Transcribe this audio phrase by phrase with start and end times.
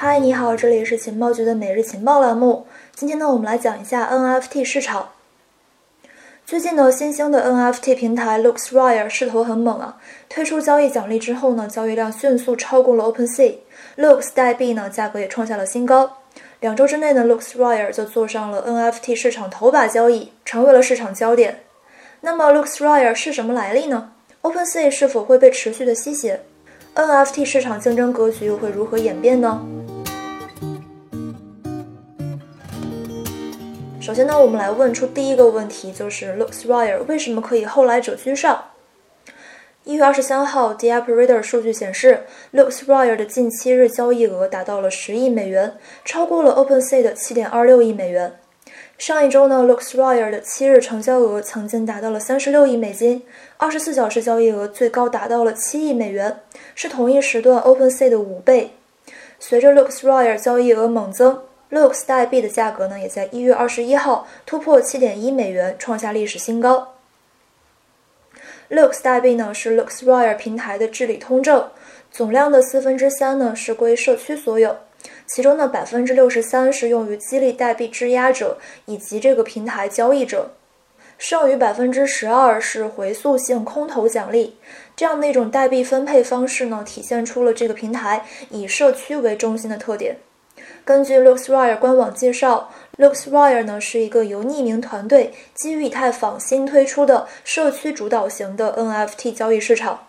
[0.00, 2.68] 嗨，你好，这里是情报局的每日情报栏目。
[2.94, 5.08] 今天呢，我们来讲一下 NFT 市场。
[6.46, 10.00] 最近呢，新兴的 NFT 平台 LooksRare 势头很猛啊！
[10.28, 16.18] 推出交易奖励之后呢，交易量迅速超过了 OpenSea，Looks 代币呢价格也创下了新高。
[16.60, 21.64] 两周之内呢，LooksRare 就坐上了 NFT 市场头把交易，成为了市场焦点。
[22.20, 24.12] 那么 LooksRare 是什么来历呢
[24.42, 26.42] ？OpenSea 是否会被持续的吸血
[26.94, 29.60] ？NFT 市场竞争格局又会如何演变呢？
[34.08, 38.70] 首先呢，我们来问出第一个问题，就是 LooksRare 为什么可以后来者居上？
[39.84, 42.22] 一月二十三号 d a p r a d e r 数据显示
[42.54, 45.76] ，LooksRare 的近七日交易额达到了十亿美元，
[46.06, 48.38] 超过了 OpenSea 的七点二六亿美元。
[48.96, 53.22] 上一周呢，LooksRare 的七日成交额曾经达到了三十六亿美金，
[53.58, 56.40] 二十四小时交易额最高达到了七亿美元，
[56.74, 58.70] 是同一时段 OpenSea 的五倍。
[59.38, 66.94] 随着 LooksRare 交易额猛增，Looks 代币的价格呢，也在一月二十一号突破七点一美元，创下历史新高。
[68.70, 71.70] Looks 代币呢是 LooksRare 平台的治理通证，
[72.10, 74.76] 总量的四分之三呢是归社区所有，
[75.26, 80.50] 其中呢百分之六十三是用于激励代币质押者以及这个平台交易者，
[81.16, 84.58] 剩余百分之十二是回溯性空投奖励。
[84.94, 90.18] 这样的一种代币分配方式呢，体现出了这个平台以社区为中心的特点。
[90.84, 100.06] 根据 LooksRare 官网介绍，LooksRare 呢是一个由匿名团队基于以太坊新推出的社区主导型的 NFT 交易市场。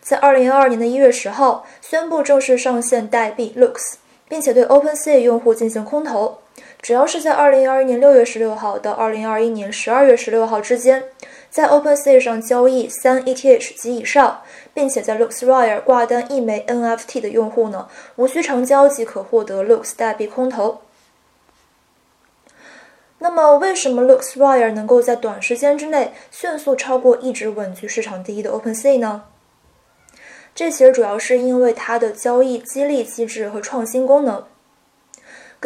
[0.00, 3.94] 在二零二二年的一月十号，宣布正式上线代币 Looks，
[4.28, 6.38] 并且对 OpenSea 用户进行空投。
[6.80, 11.04] 只要是在2021年6月16号到2021年12月16号之间，
[11.50, 20.82] 在 OpenSea 上交易三 ETH 及以上，并且在 LooksRare 挂单一枚 NFT 的用户呢，无需成交即可获得 Looks 代币空投。
[23.18, 29.24] 那么，为什么 LooksRare 能够在短时间之内迅速超过一直稳居市场第一的 OpenSea 呢？
[30.54, 34.44] 这其实主要是因为它的交易激励机制和创新功能。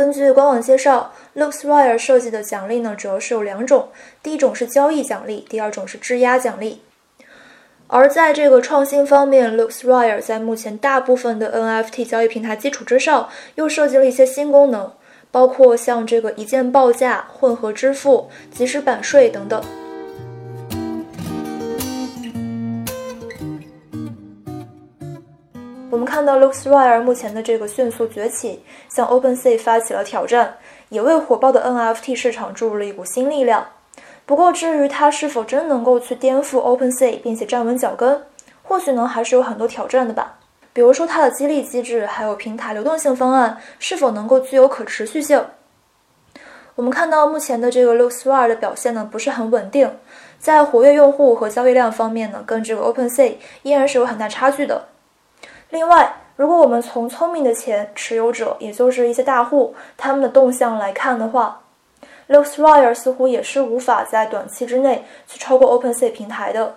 [0.01, 3.91] 根据官网介绍，LooksRare 设计的奖励呢，主要是有两种，
[4.23, 6.81] 第一种是交易奖励，第二种是质押奖励。
[7.87, 14.91] 而在这个创新方面，LooksRare 在目前大部分的 NFT 交易平台基础之上，又设计了一些新功能，
[15.31, 19.63] 包括像这个一键报价、混合支付、即时版税等等。
[25.91, 30.55] 我们看到 LooksRare 目前的这个迅速崛起，向 OpenSea 发起了挑战，
[30.89, 33.67] 也为火爆的 NFT 市场注入了一股新力量。
[34.25, 38.23] 不过，至于它是否真能够去颠覆 OpenSea 并且站稳脚跟，
[38.63, 40.39] 或许呢还是有很多挑战的吧。
[40.73, 45.45] 比如说它的激励机制，还有平台流动性方案是否能够具有可持续性。
[46.77, 49.91] 我们看到目前的这个 LooksRare 的表现呢不是很稳定，
[50.39, 53.35] 在活跃用户和交易量方面呢，跟这个 OpenSea
[53.65, 54.87] 依然是有很大差距的。
[55.71, 61.63] 另外，如果我们从聪明的钱持有者，也就是一些大户他们的动向来看的话
[62.29, 66.77] ，LooksRare 似乎也是无法在短期之内去超过 OpenSea 平台的。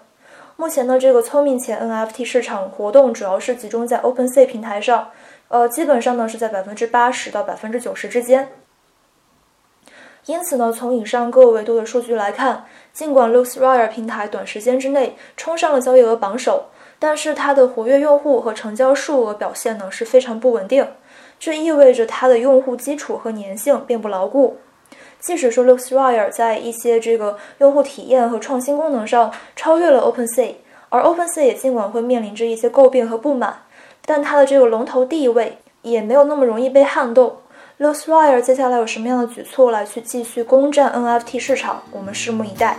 [0.57, 5.09] 目前呢，这个聪明钱 NFT 市场活动主要是集中在 OpenSea 平台上，
[5.47, 8.49] 呃，基本上呢是在百分之八十到百分之九十之间。
[10.27, 16.67] 因此呢，从以上各维度的数据来看，尽管 LooksRare 平台短时间之内冲上了交易额榜首。
[17.03, 20.87] 但是它的活跃用户和成交数额表现呢是非常不稳定，
[21.37, 24.55] 这意味着它的用户基础和粘性并不牢固。
[25.19, 30.53] 即使说 LooksRare 在一些这个用户体验和创新功能上超越了 OpenSea，
[30.87, 33.63] 而 OpenSea 也尽管会面临着一些诟病和不满，
[34.05, 37.35] 但它的这个龙头地位也没有那么容易被撼动。
[37.81, 42.77] LooksRare 接下来有什么样的举措来去继续攻占 NFT 市场，我们拭目以待。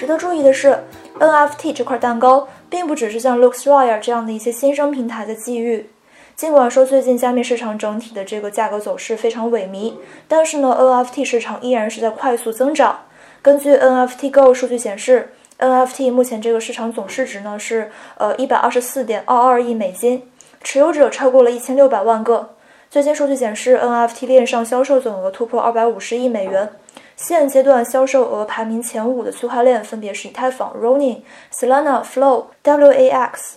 [0.00, 0.78] 值得注意的是
[1.18, 5.90] ，NFT 这块蛋糕并不只是像 LooksRare 这样的一些新生平台的机遇。
[6.34, 9.92] 尽管说最近加密市场整体的这个价格走势非常萎靡，
[10.26, 13.00] 但是呢，NFT 市场依然是在快速增长。
[13.42, 20.22] 根据 NFT Go 数据显示，NFT 目前这个市场总市值呢是呃一百二十四点二二亿美金，
[20.62, 22.54] 持有者超过了一千六百万个。
[22.88, 26.70] 最新数据显示，NFT 链上销售总额突破二百五十亿美元。
[27.22, 31.20] 现阶段销售额排名前五的区块链分别是以太坊、Ronin、
[31.52, 33.56] Solana、Flow、WAX。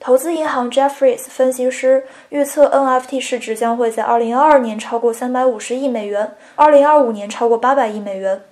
[0.00, 8.42] 投资银行 Jeffries 分析师预测，NFT 市值将会在2022年超过350亿美元，2025年超过800亿美元。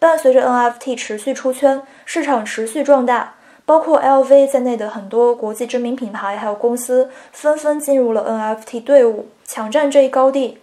[0.00, 3.34] 伴随着 NFT 持续出圈，市场持续壮大，
[3.64, 10.58] 包括 LV 在内的很多国际知名品牌还有公司纷纷进入了 NFT 队伍，抢占这一高地。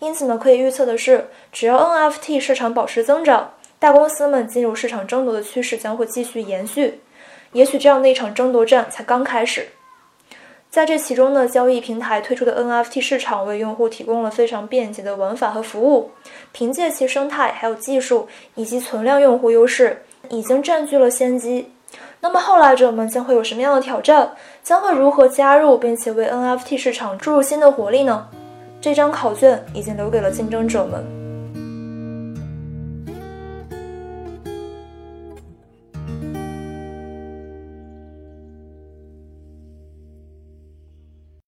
[0.00, 7.00] 因此呢，可以预测的是，只要 NFT 市场保持增长，大公司们进入市场争夺的趋势将会继续延续。
[7.52, 9.68] 也许这样的一场争夺战才刚开始。
[10.70, 16.12] 在这其中呢，交易平台推出的 NFT 市场为用户提供了非常便捷的玩法和服务，
[16.52, 21.72] 凭借其生态、还有技术以及存量用户优势，已经占据了先机。
[22.20, 24.32] 那么后来者们将会有什么样的挑战？
[24.62, 28.28] 将会如何加入，并且为 NFT 市场注入新的活力呢？
[28.80, 31.19] 这张考卷已经留给了竞争者们。